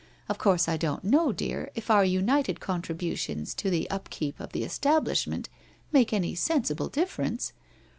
Of 0.27 0.39
course 0.39 0.67
I 0.67 0.77
don't 0.77 1.03
know, 1.03 1.31
dear, 1.31 1.69
if 1.75 1.91
our 1.91 2.03
united 2.03 2.59
contributions 2.59 3.53
to 3.53 3.69
the 3.69 3.87
upkeep 3.91 4.39
of 4.39 4.51
the 4.51 4.63
establishment 4.63 5.47
make 5.91 6.11
any 6.11 6.33
sensible 6.33 6.89
dif 6.89 7.15
ference? 7.17 7.51